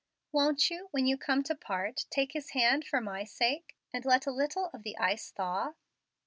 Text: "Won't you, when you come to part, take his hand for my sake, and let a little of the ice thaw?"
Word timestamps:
"Won't 0.31 0.71
you, 0.71 0.87
when 0.89 1.05
you 1.05 1.15
come 1.15 1.43
to 1.43 1.53
part, 1.53 2.05
take 2.09 2.31
his 2.31 2.53
hand 2.57 2.87
for 2.87 2.99
my 3.01 3.23
sake, 3.23 3.77
and 3.93 4.03
let 4.03 4.25
a 4.25 4.31
little 4.31 4.71
of 4.73 4.81
the 4.81 4.97
ice 4.97 5.29
thaw?" 5.29 5.73